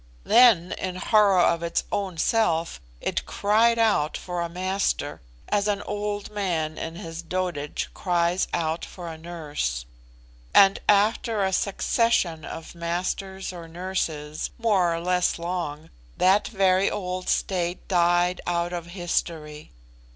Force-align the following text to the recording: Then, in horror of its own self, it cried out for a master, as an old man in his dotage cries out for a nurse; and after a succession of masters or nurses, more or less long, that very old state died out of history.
Then, 0.23 0.71
in 0.79 0.95
horror 0.95 1.37
of 1.41 1.61
its 1.61 1.83
own 1.91 2.17
self, 2.17 2.81
it 3.01 3.27
cried 3.27 3.77
out 3.77 4.17
for 4.17 4.41
a 4.41 4.49
master, 4.49 5.21
as 5.47 5.67
an 5.67 5.83
old 5.83 6.31
man 6.31 6.75
in 6.79 6.95
his 6.95 7.21
dotage 7.21 7.87
cries 7.93 8.47
out 8.51 8.83
for 8.83 9.07
a 9.07 9.15
nurse; 9.15 9.85
and 10.55 10.79
after 10.89 11.43
a 11.43 11.53
succession 11.53 12.43
of 12.43 12.73
masters 12.73 13.53
or 13.53 13.67
nurses, 13.67 14.49
more 14.57 14.91
or 14.91 14.99
less 15.01 15.37
long, 15.37 15.91
that 16.17 16.47
very 16.47 16.89
old 16.89 17.29
state 17.29 17.87
died 17.87 18.41
out 18.47 18.73
of 18.73 18.87
history. 18.87 19.71